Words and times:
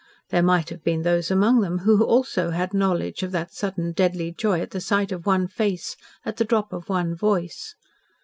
There 0.31 0.41
might 0.41 0.69
have 0.69 0.83
been 0.83 1.03
those 1.03 1.29
among 1.29 1.61
them 1.61 1.77
who 1.77 2.03
also 2.03 2.49
had 2.49 2.73
knowledge 2.73 3.21
of 3.21 3.31
that 3.33 3.53
sudden 3.53 3.91
deadly 3.91 4.31
joy 4.31 4.59
at 4.59 4.71
the 4.71 4.81
sight 4.81 5.11
of 5.11 5.27
one 5.27 5.47
face, 5.47 5.95
at 6.25 6.37
the 6.37 6.43
drop 6.43 6.73
of 6.73 6.89
one 6.89 7.13
voice. 7.13 7.75